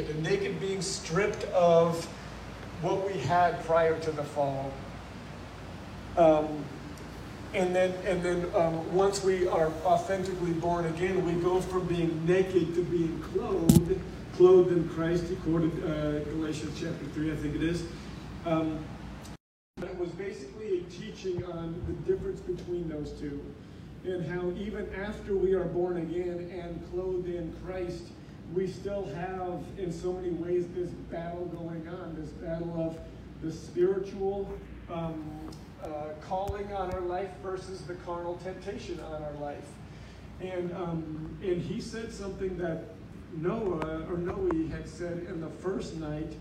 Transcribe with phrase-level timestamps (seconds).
[0.00, 2.04] naked, and naked being stripped of
[2.82, 4.72] what we had prior to the fall.
[6.16, 6.64] Um,
[7.52, 12.24] and then, and then um, once we are authentically born again, we go from being
[12.26, 14.00] naked to being clothed,
[14.36, 15.24] clothed in Christ.
[15.28, 17.84] He quoted uh, Galatians chapter 3, I think it is.
[18.46, 18.78] Um,
[19.82, 23.40] it was basically a teaching on the difference between those two
[24.04, 28.04] and how even after we are born again and clothed in Christ,
[28.54, 32.98] we still have, in so many ways, this battle going on this battle of
[33.42, 34.52] the spiritual
[34.90, 35.24] um,
[35.82, 35.88] uh,
[36.20, 39.66] calling on our life versus the carnal temptation on our life.
[40.40, 42.84] And, um, and he said something that
[43.34, 46.32] Noah, or Noe had said in the first night,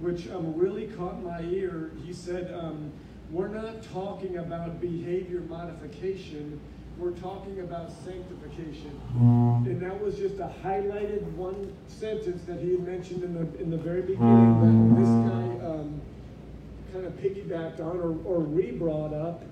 [0.00, 1.90] which um, really caught my ear.
[2.04, 2.92] He said, um,
[3.30, 6.60] We're not talking about behavior modification
[6.98, 8.98] we're talking about sanctification.
[9.18, 9.66] Mm.
[9.66, 13.70] And that was just a highlighted one sentence that he had mentioned in the in
[13.70, 16.00] the very beginning that this guy um,
[16.92, 19.42] kind of piggybacked on or, or re-brought up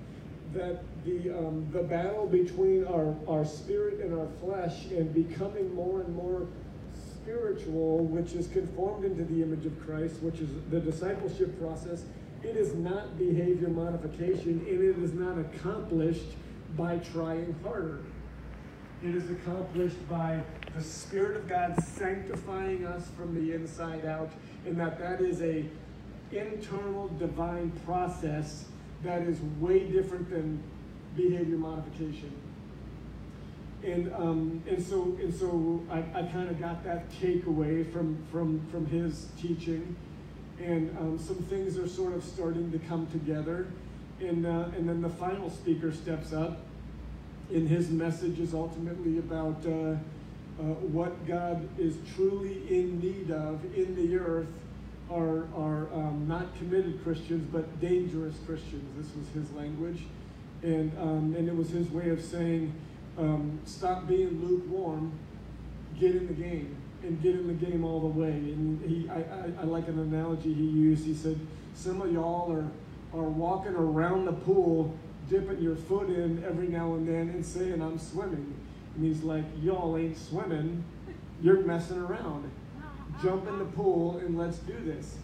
[0.53, 6.01] that the um, the battle between our, our spirit and our flesh and becoming more
[6.01, 6.47] and more
[6.93, 12.03] spiritual, which is conformed into the image of Christ, which is the discipleship process,
[12.43, 16.27] it is not behavior modification and it is not accomplished
[16.75, 17.99] by trying harder.
[19.03, 20.41] It is accomplished by
[20.75, 24.31] the Spirit of God sanctifying us from the inside out,
[24.65, 25.65] and that that is a
[26.31, 28.65] internal divine process
[29.03, 30.61] that is way different than
[31.15, 32.31] behavior modification.
[33.83, 38.65] And um, and so and so I, I kind of got that takeaway from from
[38.71, 39.95] from his teaching,
[40.59, 43.67] and um, some things are sort of starting to come together.
[44.19, 46.59] And, uh, and then the final speaker steps up,
[47.51, 53.63] and his message is ultimately about uh, uh, what God is truly in need of
[53.75, 54.47] in the earth
[55.11, 58.83] are, are um, not committed Christians, but dangerous Christians.
[58.97, 60.01] This was his language.
[60.63, 62.73] And, um, and it was his way of saying,
[63.17, 65.11] um, stop being lukewarm,
[65.99, 68.31] get in the game, and get in the game all the way.
[68.31, 71.05] And he, I, I, I like an analogy he used.
[71.05, 71.39] He said,
[71.75, 72.65] some of y'all are
[73.15, 74.93] are walking around the pool,
[75.29, 78.53] dipping your foot in every now and then and saying, I'm swimming.
[78.95, 80.83] And he's like, Y'all ain't swimming,
[81.41, 82.51] you're messing around.
[83.21, 85.15] Jump in the pool and let's do this.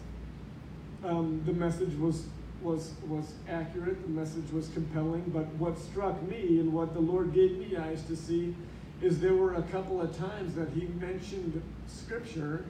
[1.04, 2.26] Um, the message was
[2.62, 4.00] was was accurate.
[4.02, 5.24] The message was compelling.
[5.26, 8.54] But what struck me and what the Lord gave me eyes to see
[9.02, 12.64] is there were a couple of times that He mentioned Scripture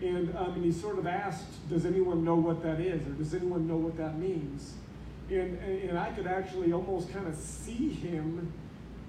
[0.00, 3.06] and, um, and he sort of asked, Does anyone know what that is?
[3.06, 4.74] Or does anyone know what that means?
[5.30, 8.52] And, and I could actually almost kind of see him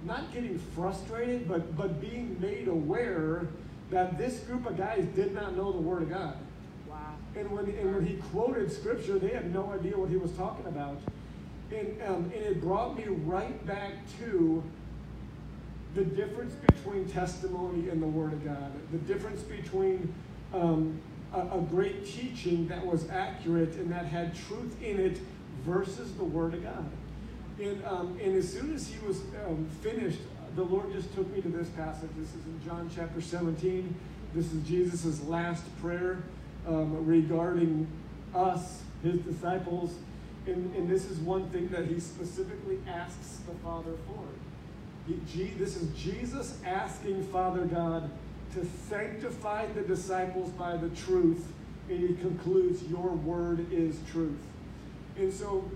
[0.04, 3.48] not getting frustrated, but, but being made aware
[3.92, 6.38] that this group of guys did not know the Word of God.
[6.90, 6.98] Wow.
[7.36, 10.66] And when, and when he quoted Scripture, they had no idea what he was talking
[10.66, 10.98] about.
[11.72, 14.64] And, um, and it brought me right back to
[15.96, 20.14] the difference between testimony and the Word of God, the difference between
[20.54, 21.00] um,
[21.34, 25.20] a, a, great teaching that was accurate and that had truth in it
[25.66, 26.90] versus the Word of God.
[27.60, 30.20] And, um, and as soon as he was um, finished,
[30.56, 32.10] the Lord just took me to this passage.
[32.18, 33.94] This is in John chapter 17.
[34.34, 36.24] This is Jesus' last prayer
[36.68, 37.88] um, regarding
[38.34, 39.96] us, his disciples.
[40.46, 44.24] And, and this is one thing that he specifically asks the Father for.
[45.28, 48.10] He, this is Jesus asking Father God
[48.54, 51.52] to sanctify the disciples by the truth.
[51.90, 54.40] And he concludes, Your word is truth.
[55.18, 55.70] And so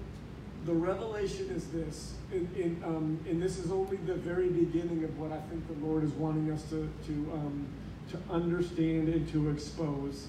[0.65, 5.17] the revelation is this, and, and, um, and, this is only the very beginning of
[5.17, 7.65] what I think the Lord is wanting us to, to, um,
[8.11, 10.27] to understand and to expose.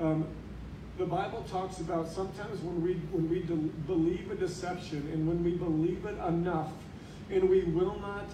[0.00, 0.26] Um,
[0.98, 3.54] the Bible talks about sometimes when we, when we de-
[3.86, 6.72] believe a deception and when we believe it enough,
[7.30, 8.24] and we will not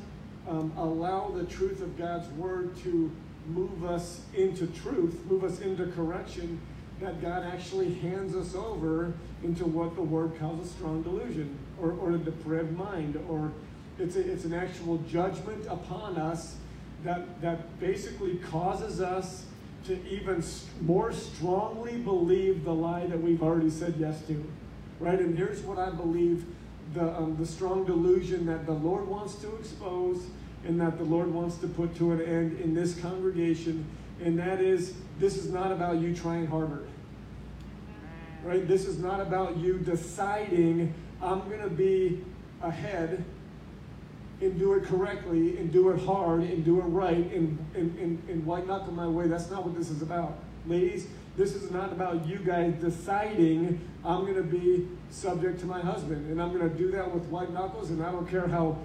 [0.49, 3.11] um, allow the truth of God's word to
[3.49, 6.61] move us into truth, move us into correction,
[7.00, 9.12] that God actually hands us over
[9.43, 13.53] into what the word calls a strong delusion or, or a depraved mind, or
[13.99, 16.56] it's, a, it's an actual judgment upon us
[17.05, 19.44] that, that basically causes us
[19.85, 20.43] to even
[20.81, 24.44] more strongly believe the lie that we've already said yes to.
[24.99, 25.19] Right?
[25.19, 26.44] And here's what I believe
[26.94, 30.26] the, um, the strong delusion that the Lord wants to expose
[30.67, 33.87] and that the Lord wants to put to an end in this congregation,
[34.23, 36.85] and that is this is not about you trying harder.
[38.45, 38.67] Right?
[38.67, 42.23] This is not about you deciding I'm going to be
[42.63, 43.25] ahead
[44.41, 48.23] and do it correctly and do it hard and do it right and, and, and,
[48.29, 49.27] and white knuckle my way.
[49.27, 50.39] That's not what this is about.
[50.67, 55.81] Ladies, this is not about you guys deciding I'm going to be subject to my
[55.81, 58.77] husband and I'm going to do that with white knuckles and I don't care how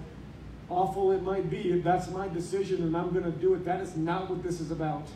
[0.72, 1.72] awful it might be.
[1.72, 3.64] if That's my decision and I'm going to do it.
[3.64, 5.06] That is not what this is about.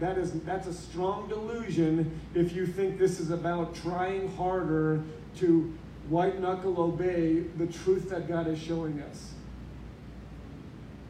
[0.00, 5.02] That is that's a strong delusion if you think this is about trying harder
[5.36, 5.72] to
[6.08, 9.32] white knuckle obey the truth that God is showing us.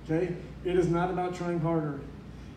[0.05, 0.35] Okay?
[0.65, 2.01] It is not about trying harder.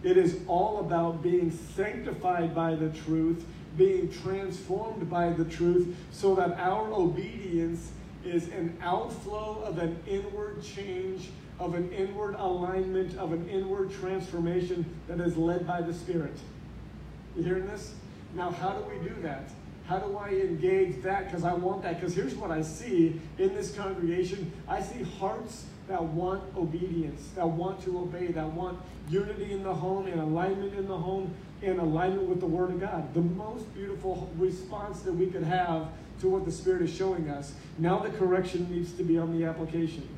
[0.03, 3.45] It is all about being sanctified by the truth,
[3.77, 7.91] being transformed by the truth, so that our obedience
[8.25, 11.30] is an outflow of an inward change,
[11.60, 16.38] of an inward alignment, of an inward transformation that is led by the Spirit.
[17.36, 17.94] You hearing this?
[18.33, 19.50] Now, how do we do that?
[19.88, 21.25] How do I engage that?
[21.25, 22.00] Because I want that.
[22.00, 27.48] Because here's what I see in this congregation I see hearts that want obedience, that
[27.48, 28.80] want to obey, that want
[29.10, 32.80] unity in the home and alignment in the home and alignment with the Word of
[32.80, 33.13] God.
[33.13, 35.88] The most beautiful response that we could have
[36.25, 37.54] to what the Spirit is showing us.
[37.77, 40.10] Now the correction needs to be on the application.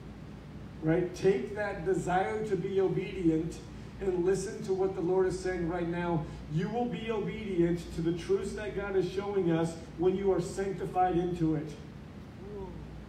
[0.81, 1.13] Right?
[1.13, 3.57] Take that desire to be obedient
[3.99, 6.23] and listen to what the Lord is saying right now.
[6.53, 10.39] You will be obedient to the truths that God is showing us when you are
[10.39, 11.69] sanctified into it.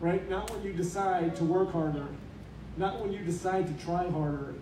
[0.01, 0.29] Right?
[0.29, 2.07] Not when you decide to work harder,
[2.77, 4.55] not when you decide to try harder.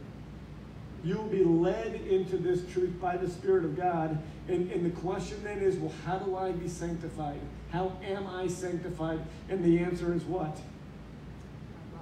[1.05, 4.19] You will be led into this truth by the Spirit of God.
[4.49, 7.41] And, and the question then is well, how do I be sanctified?
[7.71, 9.21] How am I sanctified?
[9.49, 10.59] And the answer is what?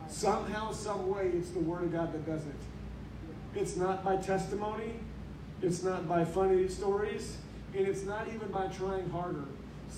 [0.08, 2.54] Somehow, some way, it's the Word of God that does it.
[3.54, 4.94] It's not by testimony,
[5.62, 7.36] it's not by funny stories,
[7.76, 9.44] and it's not even by trying harder.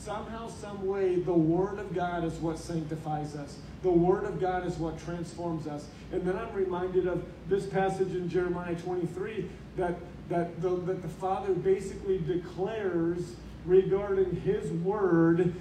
[0.02, 3.58] Somehow, some way, the Word of God is what sanctifies us.
[3.82, 5.87] The Word of God is what transforms us.
[6.12, 9.96] And then I'm reminded of this passage in Jeremiah 23 that,
[10.28, 13.34] that, the, that the Father basically declares
[13.64, 15.54] regarding His Word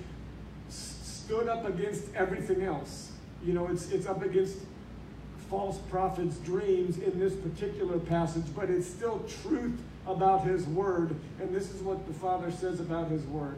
[0.69, 3.11] stood up against everything else.
[3.43, 4.57] You know, it's, it's up against
[5.49, 11.15] false prophets' dreams in this particular passage, but it's still truth about his word.
[11.39, 13.57] And this is what the Father says about his word.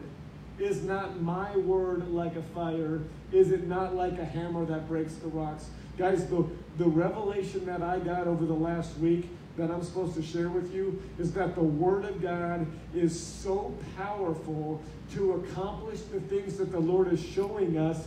[0.58, 3.00] Is not my word like a fire?
[3.32, 5.66] Is it not like a hammer that breaks the rocks?
[5.96, 6.44] Guys, the,
[6.78, 10.72] the revelation that I got over the last week that I'm supposed to share with
[10.72, 14.80] you is that the Word of God is so powerful
[15.14, 18.06] to accomplish the things that the Lord is showing us.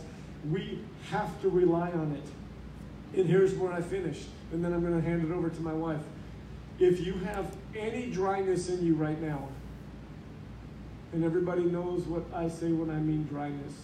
[0.50, 3.18] We have to rely on it.
[3.18, 5.74] And here's where I finish, and then I'm going to hand it over to my
[5.74, 6.00] wife.
[6.78, 9.48] If you have any dryness in you right now,
[11.12, 13.74] and everybody knows what I say when I mean dryness,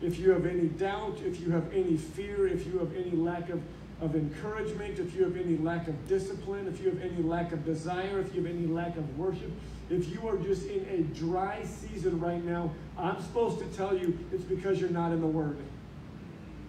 [0.00, 3.50] if you have any doubt, if you have any fear, if you have any lack
[3.50, 3.60] of,
[4.00, 7.64] of encouragement, if you have any lack of discipline, if you have any lack of
[7.64, 9.50] desire, if you have any lack of worship,
[9.90, 14.18] if you are just in a dry season right now, I'm supposed to tell you
[14.32, 15.56] it's because you're not in the Word.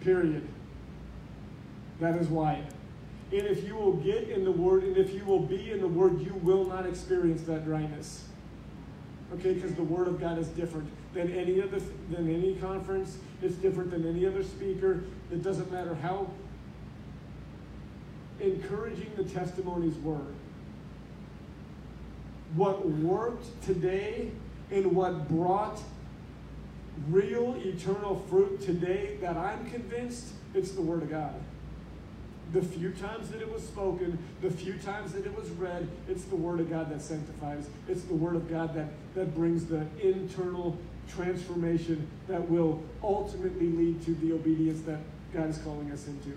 [0.01, 0.47] Period.
[1.99, 2.63] That is why.
[3.31, 5.87] And if you will get in the Word and if you will be in the
[5.87, 8.28] Word, you will not experience that dryness.
[9.33, 11.79] Okay, because the Word of God is different than any other
[12.09, 13.17] than any conference.
[13.41, 15.03] It's different than any other speaker.
[15.31, 16.31] It doesn't matter how
[18.39, 20.25] encouraging the testimonies were.
[22.55, 24.31] What worked today
[24.71, 25.79] and what brought
[27.09, 31.35] real eternal fruit today that I'm convinced it's the Word of God
[32.51, 36.23] the few times that it was spoken, the few times that it was read, it's
[36.23, 37.69] the Word of God that sanctifies.
[37.87, 40.77] It's the Word of God that, that brings the internal
[41.07, 44.99] transformation that will ultimately lead to the obedience that
[45.33, 46.35] God is calling us into.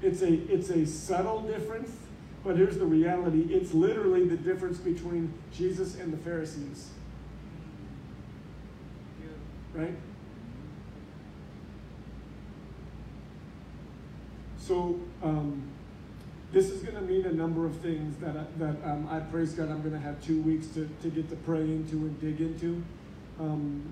[0.00, 1.90] It's a, it's a subtle difference,
[2.42, 6.88] but here's the reality it's literally the difference between Jesus and the Pharisees.
[9.74, 9.94] Right?
[14.66, 15.60] So um,
[16.52, 19.54] this is going to mean a number of things that, I, that um, I praise
[19.54, 22.40] God I'm going to have two weeks to, to get to pray into and dig
[22.40, 22.82] into
[23.40, 23.82] um,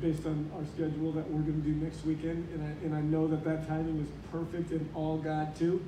[0.00, 2.48] based on our schedule that we're going to do next weekend.
[2.54, 5.80] And I, and I know that that timing is perfect and all God too.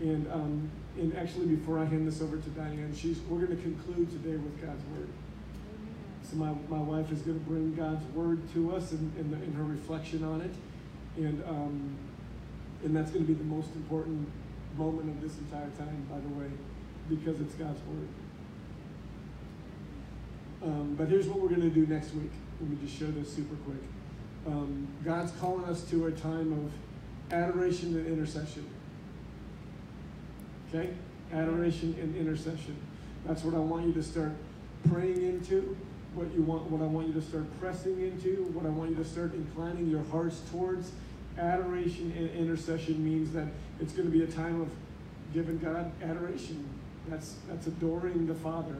[0.00, 3.62] And, um, and actually, before I hand this over to Diane, she's, we're going to
[3.62, 5.08] conclude today with God's Word.
[6.28, 9.54] So my, my wife is going to bring God's Word to us and, and, and
[9.54, 10.54] her reflection on it.
[11.16, 11.96] And um,
[12.84, 14.28] and that's going to be the most important
[14.76, 16.50] moment of this entire time, by the way,
[17.08, 18.08] because it's God's Word.
[20.62, 22.30] Um, but here's what we're going to do next week.
[22.60, 23.82] Let me just show this super quick.
[24.46, 28.66] Um, God's calling us to a time of adoration and intercession.
[30.68, 30.90] Okay?
[31.32, 32.76] Adoration and intercession.
[33.26, 34.32] That's what I want you to start
[34.90, 35.76] praying into,
[36.14, 38.96] what you want what I want you to start pressing into, what I want you
[38.96, 40.92] to start inclining your hearts towards.
[41.38, 43.48] Adoration and intercession means that
[43.80, 44.68] it's going to be a time of
[45.32, 46.68] giving God adoration.
[47.08, 48.76] That's that's adoring the Father.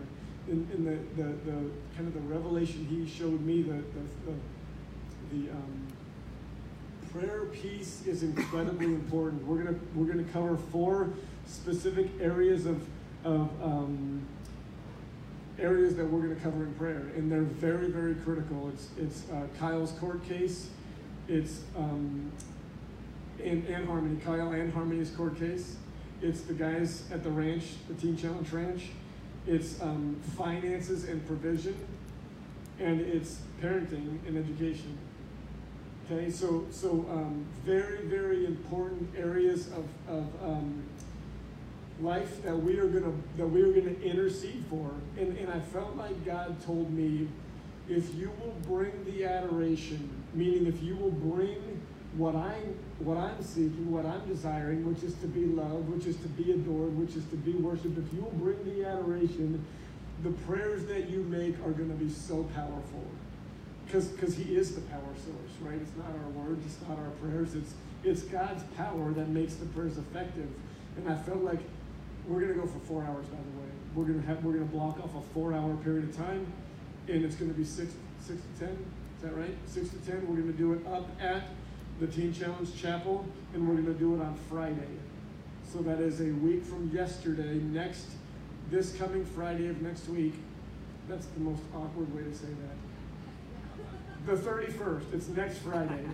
[0.47, 4.33] In, in the, the, the kind of the revelation he showed me, the the,
[5.33, 5.87] the, the um,
[7.13, 9.45] prayer piece is incredibly important.
[9.47, 11.11] We're gonna we're gonna cover four
[11.47, 12.87] specific areas of
[13.25, 14.23] of um,
[15.59, 18.71] areas that we're gonna cover in prayer, and they're very very critical.
[18.73, 20.69] It's it's uh, Kyle's court case.
[21.29, 22.33] It's um,
[23.43, 25.77] and, and Harmony, Kyle and Harmony's court case.
[26.23, 28.83] It's the guys at the ranch, the Teen Challenge Ranch.
[29.47, 31.77] It's um, finances and provision,
[32.79, 34.97] and it's parenting and education.
[36.11, 40.83] Okay, so so um, very very important areas of, of um,
[42.01, 45.97] life that we are gonna that we are gonna intercede for, and and I felt
[45.97, 47.29] like God told me,
[47.89, 51.81] if you will bring the adoration, Meaning, if you will bring
[52.17, 56.17] what I'm, what I'm seeking, what I'm desiring, which is to be loved, which is
[56.17, 59.65] to be adored, which is to be worshiped, if you will bring the adoration,
[60.23, 63.05] the prayers that you make are going to be so powerful.
[63.87, 65.79] Because He is the power source, right?
[65.81, 69.67] It's not our words, it's not our prayers, it's, it's God's power that makes the
[69.67, 70.49] prayers effective.
[70.97, 71.61] And I felt like
[72.27, 73.71] we're going to go for four hours, by the way.
[73.95, 76.47] We're going to have, we're going to block off a four hour period of time,
[77.09, 78.77] and it's going to be six, six to 10
[79.25, 79.57] that right?
[79.67, 80.27] Six to ten.
[80.29, 81.45] We're gonna do it up at
[81.99, 84.99] the Teen Challenge Chapel, and we're gonna do it on Friday.
[85.73, 87.55] So that is a week from yesterday.
[87.55, 88.07] Next,
[88.71, 90.35] this coming Friday of next week.
[91.09, 92.77] That's the most awkward way to say that
[94.27, 95.13] the 31st.
[95.13, 96.05] It's next Friday.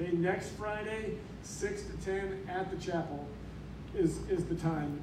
[0.00, 3.26] Okay, next Friday, 6 to 10 at the chapel
[3.96, 5.00] is, is the time.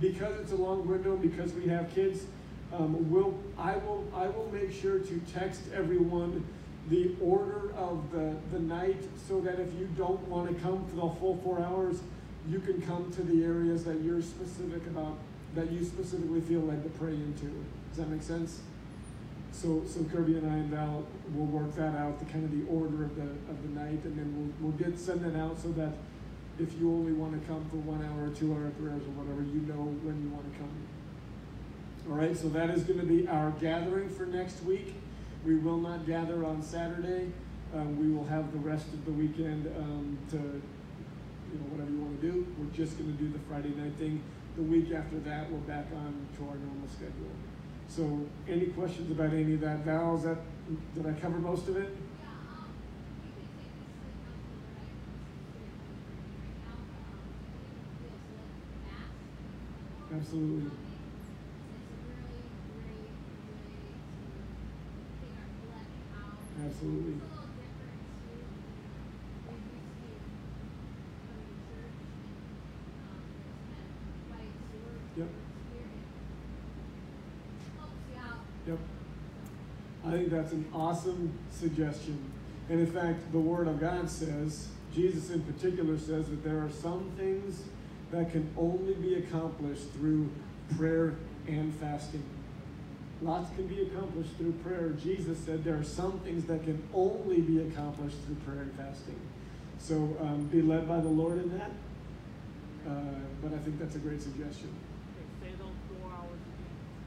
[0.00, 2.24] Because it's a long window, because we have kids,
[2.72, 6.44] um, we'll, I, will, I will make sure to text everyone
[6.88, 10.96] the order of the, the night so that if you don't want to come for
[10.96, 12.00] the full four hours,
[12.48, 15.16] you can come to the areas that you're specific about,
[15.54, 17.46] that you specifically feel led to pray into.
[17.90, 18.60] Does that make sense?
[19.52, 22.66] So, so Kirby and I and Val will work that out, the kind of the
[22.70, 25.68] order of the of the night, and then we'll we'll get send that out so
[25.72, 25.92] that
[26.58, 29.42] if you only want to come for one hour or two hour prayers or whatever,
[29.42, 30.70] you know when you want to come.
[32.10, 34.94] All right, so that is going to be our gathering for next week.
[35.44, 37.30] We will not gather on Saturday.
[37.74, 42.00] Um, we will have the rest of the weekend um, to, you know, whatever you
[42.00, 42.46] want to do.
[42.58, 44.22] We're just going to do the Friday night thing.
[44.56, 47.34] The week after that, we're back on to our normal schedule.
[47.88, 49.80] So, any questions about any of that?
[49.80, 50.38] Val, is that,
[50.94, 51.94] did I cover most of it?
[60.14, 60.70] Absolutely.
[66.64, 67.14] Absolutely.
[75.16, 75.28] Yep.
[78.66, 78.78] Yep.
[80.06, 82.18] I think that's an awesome suggestion.
[82.70, 86.70] And in fact, the Word of God says, Jesus in particular says that there are
[86.70, 87.62] some things
[88.10, 90.30] that can only be accomplished through
[90.78, 91.14] prayer
[91.46, 92.22] and fasting.
[93.22, 94.90] Lots can be accomplished through prayer.
[94.90, 99.18] Jesus said there are some things that can only be accomplished through prayer and fasting.
[99.78, 101.70] So um, be led by the Lord in that.
[102.86, 102.90] Uh,
[103.42, 104.68] but I think that's a great suggestion.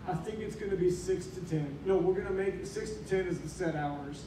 [0.07, 1.77] I think it's going to be six to ten.
[1.85, 4.23] No, we're going to make six to ten is the set hours.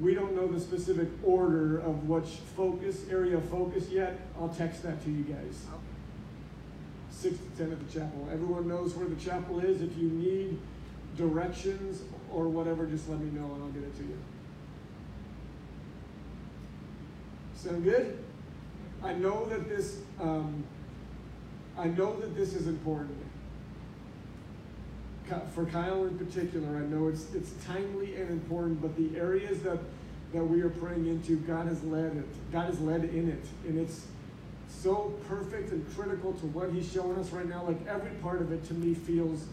[0.00, 4.18] We don't know the specific order of which focus area of focus yet.
[4.38, 5.64] I'll text that to you guys.
[7.10, 8.28] Six to ten at the chapel.
[8.30, 9.80] Everyone knows where the chapel is.
[9.80, 10.58] If you need
[11.16, 14.18] directions or whatever, just let me know and I'll get it to you.
[17.54, 18.18] Sound good?
[19.02, 19.98] I know that this.
[20.20, 20.64] Um,
[21.78, 23.18] I know that this is important
[25.54, 29.78] for Kyle in particular, I know it's it's timely and important, but the areas that
[30.32, 32.52] that we are praying into, God has led it.
[32.52, 34.06] God has led in it, and it's
[34.68, 37.64] so perfect and critical to what He's showing us right now.
[37.64, 39.44] Like every part of it, to me, feels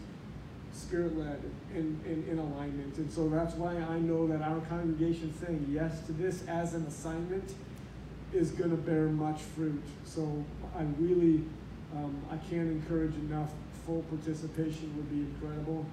[0.72, 1.40] spirit led
[1.74, 6.12] and in alignment, and so that's why I know that our congregation saying yes to
[6.12, 7.54] this as an assignment
[8.32, 9.82] is going to bear much fruit.
[10.04, 10.44] So
[10.76, 11.44] I really,
[11.94, 13.50] um, I can't encourage enough
[13.86, 15.84] full participation would be incredible.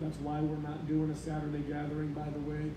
[0.00, 2.72] That's why we're not doing a Saturday gathering, by the way,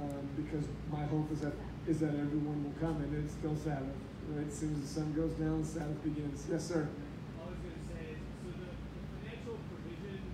[0.00, 1.52] um, because my hope is that
[1.86, 3.92] is that everyone will come, and it's still Sabbath.
[4.32, 6.48] Right, as soon as the sun goes down, Sabbath begins.
[6.50, 6.88] Yes, sir.
[7.36, 10.24] All I was gonna say is, so the, the financial provision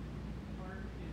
[0.55, 1.11] part is,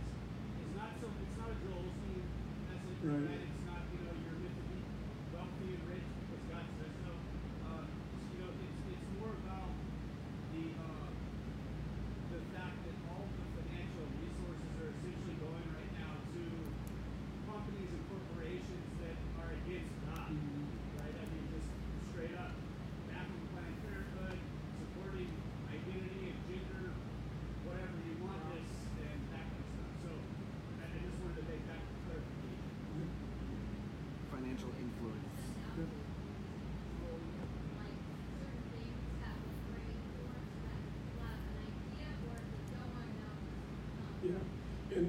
[0.63, 2.23] is not so, it's not a Joel Osteen
[2.71, 3.15] message, Right.
[3.15, 3.39] right?
[3.47, 4.83] It's not, you know, you're meant to be
[5.31, 7.15] wealthy and rich because God says so.
[7.63, 7.87] Uh,
[8.35, 9.71] you know, it's, it's more about
[10.51, 11.07] the, uh,
[12.35, 16.43] the fact that all the financial resources are essentially going right now to
[17.47, 19.15] companies and corporations that
[19.47, 20.35] are against God,
[20.99, 21.15] right?
[21.15, 21.71] I mean, just
[22.11, 22.51] straight up,
[23.07, 24.35] backing Planned Parenthood,
[24.75, 25.31] supporting
[25.71, 26.91] identity and gender,
[27.63, 28.67] whatever you want this,
[29.07, 29.93] and that kind of stuff.
[30.03, 32.67] So, I, I just wanted to make that clarification.
[34.29, 35.41] financial influence.
[35.75, 35.89] Good.
[35.89, 35.97] like
[38.39, 42.87] certain things that will bring forth that you have an idea or if you don't
[42.93, 43.35] want to know.
[43.99, 44.39] um, Yeah,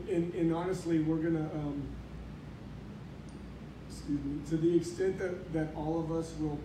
[0.08, 1.82] and, and, honestly, we're gonna, um,
[3.88, 6.58] excuse me, to the extent that, that all of us will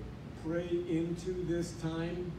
[0.46, 2.32] pray into this time,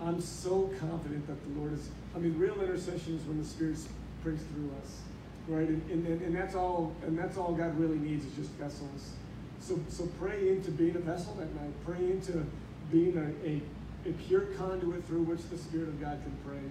[0.00, 3.78] I'm so confident that the Lord is, I mean, real intercession is when the Spirit
[4.22, 5.00] prays through us,
[5.48, 5.68] right?
[5.68, 9.12] And, and, and and that's all, and that's all God really needs is just vessels.
[9.60, 11.72] So, so pray into being a vessel that night.
[11.84, 12.44] Pray into
[12.90, 16.62] being a, a, a pure conduit through which the Spirit of God can pray.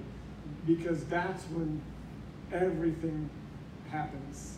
[0.67, 1.81] Because that's when
[2.51, 3.29] everything
[3.92, 4.58] happens.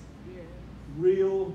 [0.98, 1.54] Real,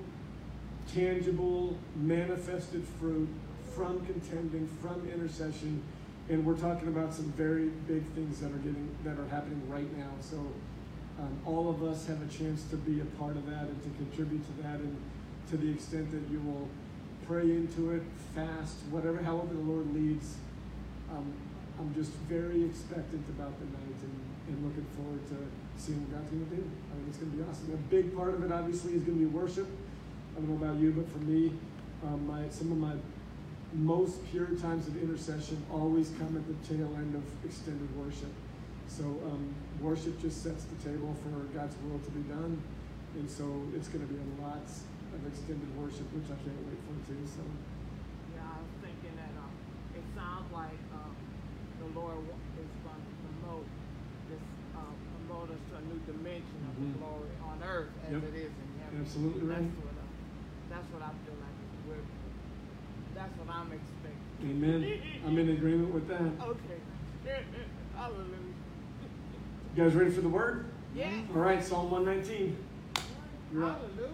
[0.92, 3.28] tangible, manifested fruit
[3.74, 5.82] from contending, from intercession.
[6.28, 9.96] And we're talking about some very big things that are getting that are happening right
[9.96, 10.10] now.
[10.20, 10.36] So
[11.18, 13.90] um, all of us have a chance to be a part of that and to
[13.96, 14.96] contribute to that and
[15.50, 16.68] to the extent that you will
[17.26, 18.02] pray into it,
[18.34, 20.36] fast, whatever, however the Lord leads.
[21.10, 21.32] Um,
[21.78, 25.36] I'm just very expectant about the night and, and looking forward to
[25.78, 26.62] seeing what God's going to do.
[26.62, 27.72] I think it's going to be awesome.
[27.72, 29.66] A big part of it, obviously, is going to be worship.
[30.36, 31.52] I don't know about you, but for me,
[32.06, 32.94] um, my some of my
[33.74, 38.30] most pure times of intercession always come at the tail end of extended worship.
[38.88, 42.56] So um, worship just sets the table for God's will to be done,
[43.18, 43.44] and so
[43.76, 47.18] it's going to be a lot of extended worship, which I can't wait for too.
[47.26, 47.42] So
[48.34, 49.52] Yeah, I was thinking that um,
[49.92, 51.12] it sounds like um,
[51.82, 53.66] the Lord wa- is going to promote
[54.32, 54.44] this,
[55.46, 56.92] us to a new dimension of Mhm.
[56.92, 58.22] the glory on earth as Yep.
[58.24, 59.00] it is in heaven.
[59.00, 59.70] Absolutely that's right.
[59.78, 60.06] What, uh,
[60.70, 62.06] that's what I feel like we're.
[63.14, 64.50] That's what I'm expecting.
[64.50, 65.02] Amen.
[65.26, 66.20] I'm in agreement with that.
[66.22, 66.80] Okay.
[67.96, 68.54] Hallelujah.
[69.76, 70.66] You guys ready for the word?
[70.94, 71.10] Yeah.
[71.34, 72.56] All right, Psalm 119.
[73.52, 73.80] You're up.
[73.80, 74.12] Hallelujah.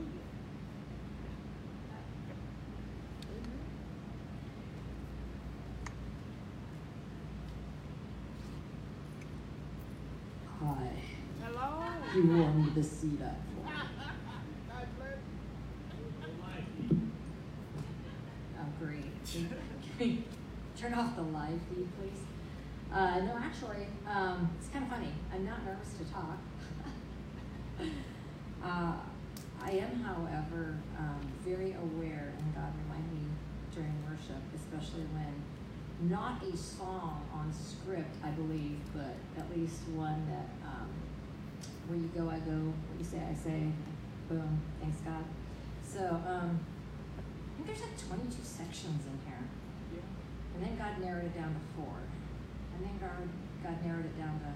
[10.60, 11.13] Hi.
[12.14, 13.72] You warmed the seat up for me.
[14.68, 15.16] God bless
[16.78, 17.00] you.
[18.56, 20.24] Oh, great.
[20.76, 22.20] Turn off the live feed, please?
[22.92, 25.08] Uh, no, actually, um, it's kind of funny.
[25.32, 26.38] I'm not nervous to talk.
[28.64, 28.92] uh,
[29.60, 33.26] I am, however, um, very aware, and God reminded me
[33.74, 35.34] during worship, especially when
[36.08, 40.90] not a song on script, I believe, but at least one that um,
[41.88, 43.68] where you go, I go, what you say, I say,
[44.28, 45.24] boom, thanks God.
[45.84, 46.60] So, um,
[47.18, 49.44] I think there's like 22 sections in here.
[49.92, 50.08] Yeah.
[50.56, 52.02] And then God narrowed it down to four.
[52.74, 53.28] And then God,
[53.62, 54.50] God narrowed it down to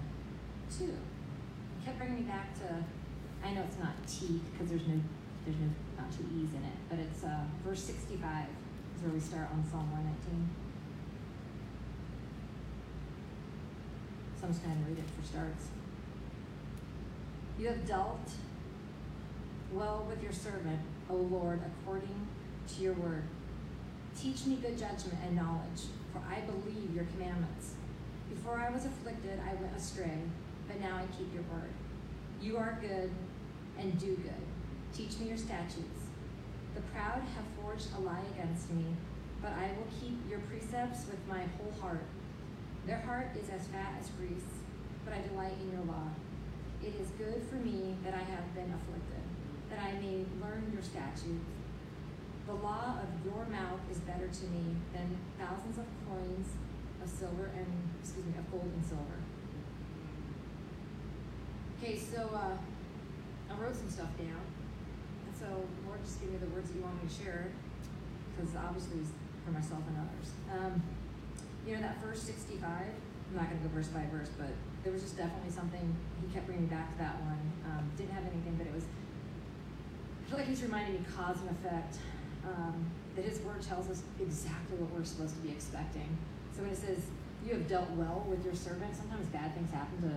[0.73, 0.97] two.
[1.79, 2.83] He kept bringing me back to,
[3.45, 4.99] I know it's not T because there's no,
[5.45, 8.19] there's no, not two E's in it, but it's uh, verse 65
[8.97, 10.49] is where we start on Psalm 119.
[14.35, 15.78] So I'm just going to read it for starts.
[17.59, 18.31] You have dealt
[19.73, 22.25] well with your servant, O Lord, according
[22.69, 23.23] to your word.
[24.17, 27.73] Teach me good judgment and knowledge, for I believe your commandments.
[28.29, 30.19] Before I was afflicted, I went astray,
[30.69, 31.73] but now I keep your word.
[32.41, 33.11] You are good
[33.77, 34.45] and do good.
[34.93, 36.07] Teach me your statutes.
[36.75, 38.85] The proud have forged a lie against me,
[39.41, 42.05] but I will keep your precepts with my whole heart.
[42.87, 44.47] Their heart is as fat as grease,
[45.03, 46.07] but I delight in your law.
[46.83, 49.23] It is good for me that I have been afflicted,
[49.69, 51.43] that I may learn your statutes.
[52.47, 56.47] The law of your mouth is better to me than thousands of coins
[57.03, 57.67] of silver and,
[58.01, 59.19] excuse me, of gold and silver.
[61.77, 62.57] Okay, so uh,
[63.51, 64.41] I wrote some stuff down.
[65.27, 67.51] And so, Lord, just give me the words that you want me to share,
[68.35, 69.11] because obviously it's
[69.45, 70.27] for myself and others.
[70.47, 70.81] Um,
[71.67, 74.51] you know, that verse 65, I'm not going to go verse by verse, but
[74.83, 77.41] there was just definitely something, he kept bringing back to that one.
[77.65, 81.49] Um, didn't have anything, but it was, I feel like he's reminding me cause and
[81.51, 81.97] effect.
[82.45, 86.07] Um, that his word tells us exactly what we're supposed to be expecting.
[86.55, 87.03] So when it says,
[87.43, 90.15] you have dealt well with your servant, sometimes bad things happen to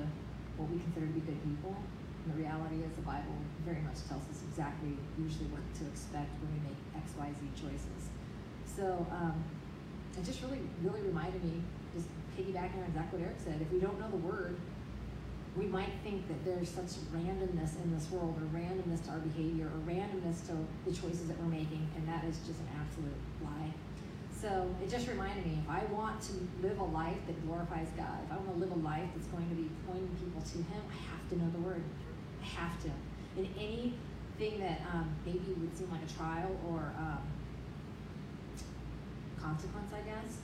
[0.58, 1.74] what we consider to be good people.
[1.74, 3.34] And the reality is the Bible
[3.66, 7.40] very much tells us exactly usually what to expect when we make X, Y, Z
[7.58, 8.02] choices.
[8.66, 9.42] So um,
[10.14, 11.58] it just really, really reminded me,
[11.94, 14.56] just piggybacking on exactly what Eric said, if we don't know the word,
[15.56, 19.68] we might think that there's such randomness in this world, or randomness to our behavior,
[19.68, 20.56] or randomness to
[20.88, 23.72] the choices that we're making, and that is just an absolute lie.
[24.32, 26.32] So it just reminded me if I want to
[26.66, 29.48] live a life that glorifies God, if I want to live a life that's going
[29.48, 31.82] to be pointing people to Him, I have to know the Word.
[32.42, 32.90] I have to.
[33.36, 37.22] In anything that um, maybe would seem like a trial or um,
[39.38, 40.38] consequence, I guess,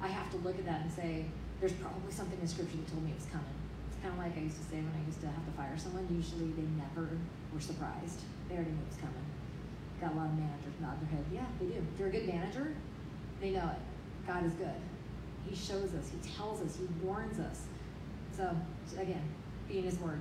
[0.00, 1.26] I have to look at that and say,
[1.60, 3.56] there's probably something in Scripture that told me it was coming.
[3.88, 5.76] It's kind of like I used to say when I used to have to fire
[5.78, 6.04] someone.
[6.10, 7.16] Usually they never
[7.52, 8.20] were surprised.
[8.48, 9.24] They already knew it was coming.
[10.00, 11.24] Got a lot of managers nod their head.
[11.32, 11.80] Yeah, they do.
[11.80, 12.74] If you're a good manager,
[13.40, 13.80] they know it.
[14.26, 14.76] God is good.
[15.48, 16.10] He shows us.
[16.10, 16.76] He tells us.
[16.76, 17.64] He warns us.
[18.36, 18.50] So
[18.98, 19.22] again,
[19.68, 20.20] be in His Word.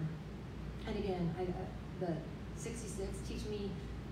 [0.88, 1.68] And again, I, uh,
[2.00, 2.14] the
[2.56, 3.72] 66 teach me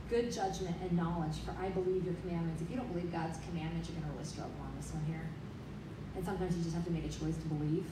[0.10, 1.40] good judgment and knowledge.
[1.46, 2.62] For I believe your commandments.
[2.62, 5.30] If you don't believe God's commandments, you're going to really struggle on this one here.
[6.16, 7.86] And sometimes you just have to make a choice to believe,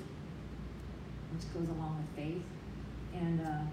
[1.31, 2.43] which goes along with faith.
[3.15, 3.63] And uh,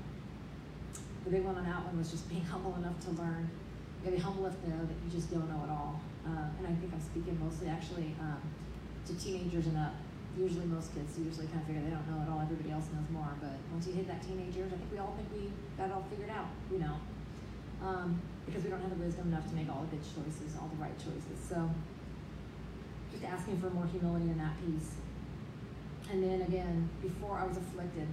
[1.25, 3.51] the big one on that one was just being humble enough to learn.
[3.99, 6.01] You gotta be humble enough to know that you just don't know it all.
[6.23, 8.43] Uh, and I think I'm speaking mostly actually um,
[9.07, 9.95] to teenagers and up.
[10.37, 12.45] Usually, most kids usually kind of figure they don't know it all.
[12.45, 13.33] Everybody else knows more.
[13.41, 15.49] But once you hit that teenage years, I think we all think we
[15.81, 16.53] got it all figured out.
[16.69, 17.01] We know.
[17.81, 20.69] Um, because we don't have the wisdom enough to make all the good choices, all
[20.69, 21.41] the right choices.
[21.41, 21.67] So,
[23.17, 24.93] just asking for more humility in that piece.
[26.11, 28.07] And then again, before I was afflicted,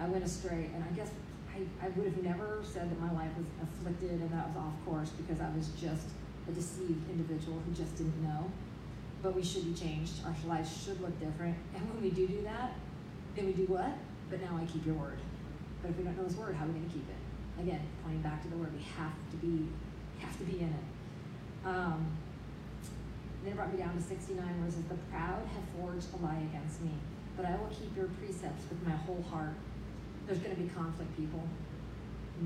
[0.00, 1.10] I went astray, and I guess
[1.54, 4.74] I, I would have never said that my life was afflicted and that was off
[4.84, 6.08] course because I was just
[6.48, 8.50] a deceived individual who just didn't know.
[9.22, 10.14] But we should be changed.
[10.24, 11.56] Our lives should look different.
[11.74, 12.74] And when we do do that,
[13.34, 13.96] then we do what?
[14.28, 15.18] But now I keep your word.
[15.80, 17.62] But if we don't know His word, how are we going to keep it?
[17.62, 19.66] Again, pointing back to the word, we have to be,
[20.18, 21.66] have to be in it.
[21.66, 22.06] Um,
[23.46, 26.18] then it brought me down to 69 where it says, The proud have forged a
[26.18, 26.90] lie against me,
[27.38, 29.54] but I will keep your precepts with my whole heart.
[30.26, 31.46] There's going to be conflict, people.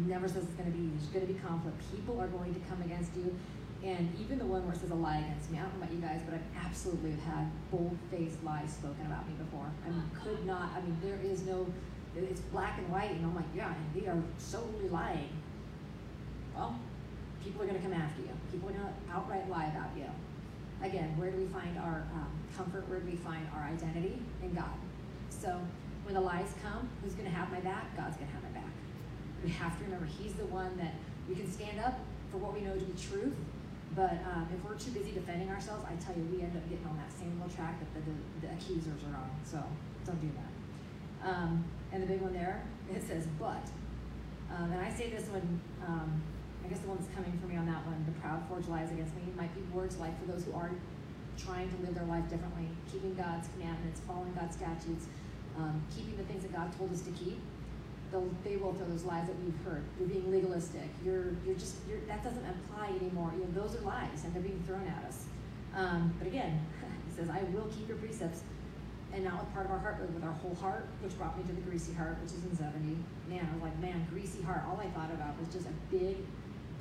[0.05, 1.81] Never says it's going to be, there's going to be conflict.
[1.97, 3.33] People are going to come against you.
[3.81, 5.95] And even the one where it says a lie against me, I don't know about
[5.97, 9.73] you guys, but I've absolutely had bold faced lies spoken about me before.
[9.89, 11.65] I mean, could not, I mean, there is no,
[12.15, 15.33] it's black and white, and I'm like, yeah, they are solely lying.
[16.55, 16.77] Well,
[17.43, 18.37] people are going to come after you.
[18.53, 20.13] People are going to outright lie about you.
[20.83, 22.89] Again, where do we find our um, comfort?
[22.89, 24.21] Where do we find our identity?
[24.43, 24.79] In God.
[25.29, 25.61] So
[26.05, 27.97] when the lies come, who's going to have my back?
[27.97, 28.73] God's going to have my back.
[29.45, 30.95] We have to remember He's the one that
[31.29, 31.99] we can stand up
[32.31, 33.35] for what we know to be truth.
[33.95, 36.87] But um, if we're too busy defending ourselves, I tell you, we end up getting
[36.87, 39.31] on that same little track that the, the, the accusers are on.
[39.45, 39.59] So
[40.07, 41.29] don't do that.
[41.29, 42.63] Um, and the big one there,
[42.95, 43.67] it says, but.
[44.51, 45.61] Um, and I say this when,
[46.79, 49.27] the one that's coming for me on that one, the proud forge lies against me,
[49.35, 50.79] might be words like for those who aren't
[51.35, 55.11] trying to live their life differently, keeping God's commandments, following God's statutes,
[55.59, 57.43] um, keeping the things that God told us to keep.
[58.15, 59.83] They'll, they will throw those lies that we've heard.
[59.99, 60.91] You're being legalistic.
[61.05, 63.31] You're, you're just, you're, that doesn't apply anymore.
[63.35, 65.27] You know, those are lies and they're being thrown at us.
[65.75, 66.59] Um, but again,
[67.07, 68.43] he says, I will keep your precepts
[69.13, 71.43] and not with part of our heart, but with our whole heart, which brought me
[71.45, 72.99] to the greasy heart, which is in 70.
[73.29, 74.63] Man, I was like, man, greasy heart.
[74.69, 76.17] All I thought about was just a big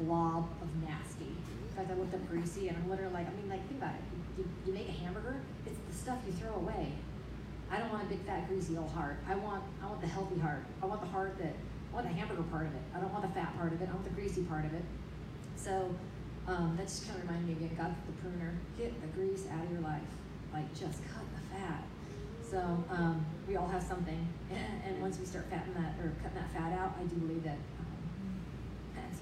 [0.03, 1.31] blob of nasty.
[1.31, 3.95] In fact, I looked up greasy and I'm literally like, I mean, like, think about
[3.95, 4.01] it.
[4.37, 6.93] You, you make a hamburger, it's the stuff you throw away.
[7.71, 9.17] I don't want a big fat greasy old heart.
[9.27, 10.65] I want I want the healthy heart.
[10.81, 11.53] I want the heart that
[11.91, 12.81] I want the hamburger part of it.
[12.95, 13.87] I don't want the fat part of it.
[13.89, 14.83] I want the greasy part of it.
[15.55, 15.93] So
[16.47, 18.57] um, that just kind of reminded me again, God the pruner.
[18.77, 20.09] Get the grease out of your life.
[20.51, 21.83] Like just cut the fat.
[22.41, 22.57] So
[22.89, 26.51] um, we all have something, and, and, once we start fatting that or cutting that
[26.51, 27.57] fat out, I do believe that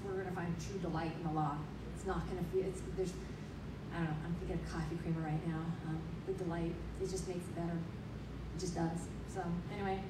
[0.08, 1.56] we're gonna find true delight in the law.
[1.94, 2.64] It's not gonna feel.
[2.64, 3.12] It's there's.
[3.92, 4.16] I don't know.
[4.26, 5.62] I'm thinking of coffee creamer right now.
[5.88, 6.74] Um, the delight.
[7.02, 7.78] It just makes it better.
[8.56, 9.08] It just does.
[9.32, 9.42] So
[9.72, 10.00] anyway,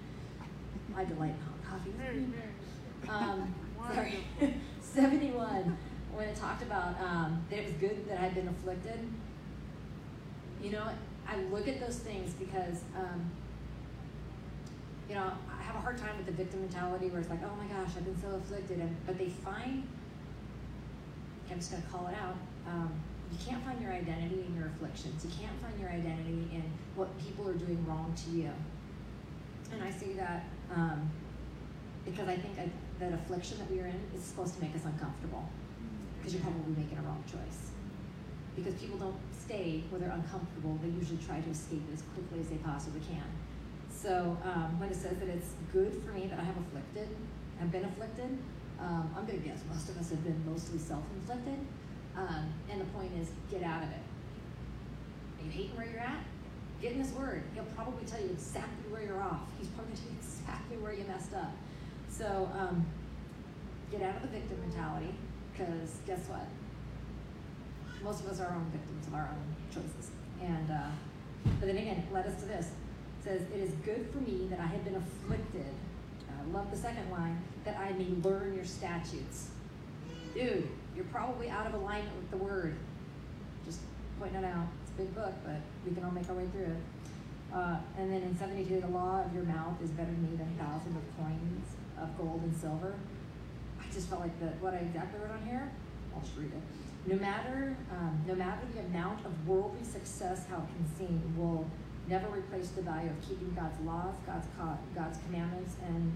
[0.97, 1.93] I delight in hot coffee.
[3.09, 3.55] Um,
[3.95, 4.25] sorry,
[4.83, 5.79] seventy-one.
[6.13, 8.99] When it talked about um, that it was good that I'd been afflicted.
[10.61, 10.85] You know,
[11.29, 13.31] I look at those things because, um,
[15.09, 17.57] you know, I have a hard time with the victim mentality where it's like, oh
[17.57, 19.87] my gosh, I've been so afflicted, and but they find.
[21.51, 22.37] I'm just gonna call it out.
[22.67, 22.93] Um,
[23.33, 25.25] you can't find your identity in your afflictions.
[25.25, 26.63] You can't find your identity in
[26.95, 28.51] what people are doing wrong to you.
[29.73, 30.45] And I say that
[30.75, 31.11] um,
[32.05, 32.69] because I think I,
[33.01, 35.49] that affliction that we are in is supposed to make us uncomfortable
[36.19, 37.71] because you're probably making a wrong choice.
[38.57, 40.79] because people don't stay where they're uncomfortable.
[40.83, 43.25] They usually try to escape as quickly as they possibly can.
[44.01, 47.09] So um, when it says that it's good for me that I have afflicted,
[47.61, 48.39] I've been afflicted,
[48.79, 51.59] um, I'm gonna guess most of us have been mostly self-inflicted.
[52.17, 54.05] Um, and the point is, get out of it.
[55.41, 56.23] Are you hating where you're at?
[56.81, 57.43] Get in His Word.
[57.55, 59.51] He'll probably tell you exactly where you're off.
[59.59, 61.51] He's probably going to tell you exactly where you messed up.
[62.09, 62.87] So um,
[63.91, 65.15] get out of the victim mentality,
[65.53, 66.47] because guess what?
[68.03, 70.11] Most of us are our own victims of our own choices.
[70.41, 70.91] And uh,
[71.59, 72.71] but then again, led us to this.
[73.23, 75.75] Says, "It is good for me that I have been afflicted."
[76.29, 79.51] I love the second line that I may learn your statutes.
[80.35, 82.77] Dude, you're probably out of alignment with the Word.
[83.65, 83.81] Just
[84.19, 84.67] pointing it out.
[84.83, 86.83] It's a big book, but we can all make our way through it.
[87.53, 90.55] Uh, and then in 72, the law of your mouth is better to me than
[90.59, 91.67] thousands of coins
[92.01, 92.95] of gold and silver.
[93.81, 95.71] I just felt like the what I exactly wrote on here.
[96.15, 97.11] I'll just read it.
[97.11, 101.67] No matter, um, no matter the amount of worldly success how it can seem, will
[102.09, 104.47] never replace the value of keeping God's laws, God's
[104.95, 106.13] God's commandments, and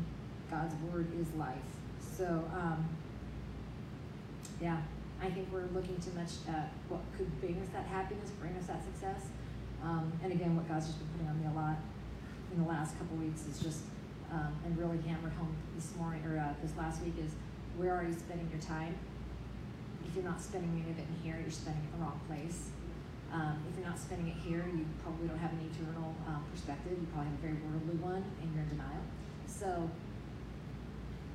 [0.51, 1.57] God's word is life.
[2.01, 2.89] So, um,
[4.61, 4.79] yeah,
[5.21, 8.67] I think we're looking too much at what could bring us that happiness, bring us
[8.67, 9.27] that success.
[9.83, 11.77] Um, and again, what God's just been putting on me a lot
[12.53, 13.81] in the last couple weeks is just,
[14.31, 17.33] um, and really hammered home this morning or uh, this last week is
[17.77, 18.95] where are you spending your time?
[20.07, 22.21] If you're not spending any of it in here, you're spending it in the wrong
[22.29, 22.71] place.
[23.33, 26.93] Um, if you're not spending it here, you probably don't have an eternal um, perspective.
[26.93, 29.01] You probably have a very worldly one, and you're in denial.
[29.49, 29.89] So,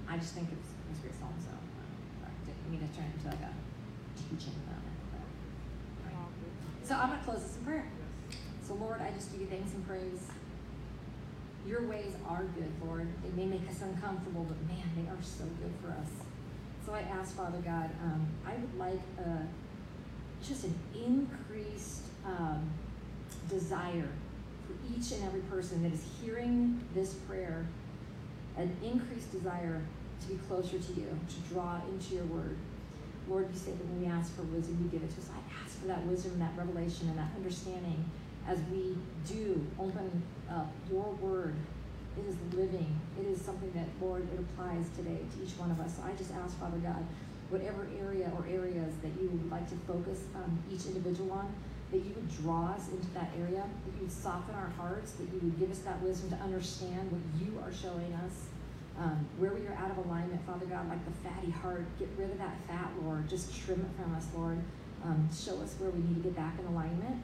[0.06, 1.34] I just think it's, it's great song.
[1.42, 3.54] So, um, I didn't mean to turn into like a
[4.14, 4.94] teaching moment.
[5.10, 5.26] But,
[6.06, 6.86] good.
[6.86, 7.90] so I'm gonna close this in prayer.
[8.68, 10.28] So Lord, I just give you thanks and praise.
[11.66, 13.08] Your ways are good, Lord.
[13.24, 16.12] They may make us uncomfortable, but man, they are so good for us.
[16.86, 19.48] So I ask, Father God, um, I would like a,
[20.46, 22.70] just an increased um,
[23.50, 24.10] desire
[24.66, 27.66] for each and every person that is hearing this prayer,
[28.58, 29.82] an increased desire
[30.22, 32.58] to be closer to you, to draw into your word.
[33.30, 35.30] Lord, you say that when we ask for wisdom, you give it to us.
[35.30, 38.04] I ask for that wisdom, that revelation, and that understanding
[38.48, 38.96] as we
[39.28, 41.56] do open up your word.
[42.18, 43.00] It is living.
[43.20, 45.98] It is something that, Lord, it applies today to each one of us.
[45.98, 47.06] So I just ask, Father God,
[47.50, 51.54] whatever area or areas that you would like to focus um, each individual on,
[51.92, 55.24] that you would draw us into that area, that you would soften our hearts, that
[55.32, 58.48] you would give us that wisdom to understand what you are showing us.
[59.00, 62.32] Um, where we are out of alignment, Father God, like the fatty heart, get rid
[62.32, 63.30] of that fat, Lord.
[63.30, 64.58] Just trim it from us, Lord.
[65.06, 67.22] Um, show us where we need to get back in alignment.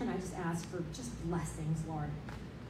[0.00, 2.08] And I just ask for just blessings, Lord.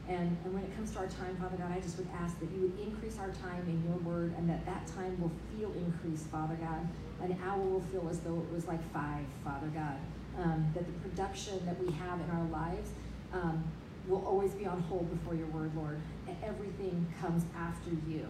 [0.09, 2.49] And, and when it comes to our time, Father God, I just would ask that
[2.57, 6.25] you would increase our time in your word and that that time will feel increased,
[6.33, 6.89] Father God.
[7.21, 10.01] An hour will feel as though it was like five, Father God.
[10.39, 12.91] Um, that the production that we have in our lives
[13.35, 13.63] um,
[14.09, 16.01] will always be on hold before your word, Lord.
[16.43, 18.27] Everything comes after you.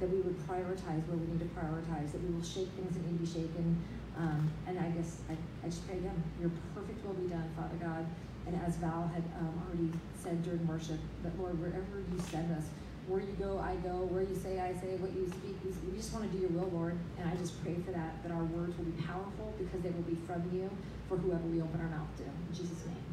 [0.00, 3.04] That we would prioritize where we need to prioritize, that we will shake things that
[3.04, 3.76] need to be shaken.
[4.16, 5.34] Um, and I guess I,
[5.66, 8.06] I just pray again, your perfect will be done, Father God.
[8.48, 12.64] And as Val had um, already said during worship, that Lord, wherever you send us,
[13.06, 14.08] where you go, I go.
[14.08, 14.96] Where you say, I say.
[14.96, 16.96] What you speak, we, we just want to do your will, Lord.
[17.18, 20.08] And I just pray for that, that our words will be powerful because they will
[20.08, 20.68] be from you
[21.08, 22.24] for whoever we open our mouth to.
[22.24, 23.04] In Jesus' name.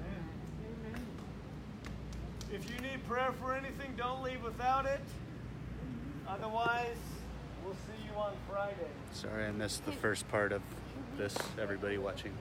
[0.00, 0.24] Amen.
[0.92, 1.00] Amen.
[2.52, 5.00] If you need prayer for anything, don't leave without it.
[6.28, 6.96] Otherwise,
[7.64, 8.88] we'll see you on Friday.
[9.12, 10.62] Sorry, I missed the first part of
[11.16, 11.36] this.
[11.60, 12.32] Everybody watching.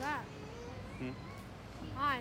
[0.00, 0.24] That?
[0.98, 1.10] Hmm?
[1.96, 2.20] Hi.